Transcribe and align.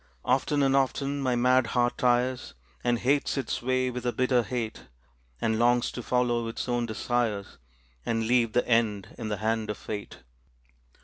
Often 0.25 0.63
and 0.63 0.75
often 0.75 1.21
my 1.21 1.35
mad 1.35 1.67
heart 1.77 1.99
tires, 1.99 2.55
And 2.83 2.97
hates 2.97 3.37
its 3.37 3.61
way 3.61 3.91
with 3.91 4.03
a 4.03 4.11
bitter 4.11 4.41
hate, 4.41 4.87
And 5.39 5.59
longs 5.59 5.91
to 5.91 6.01
follow 6.01 6.47
its 6.47 6.67
own 6.67 6.87
desires, 6.87 7.59
And 8.03 8.25
leave 8.25 8.53
the 8.53 8.67
end 8.67 9.09
in 9.19 9.29
the 9.29 9.37
hand 9.37 9.69
of 9.69 9.77
fate. 9.77 10.23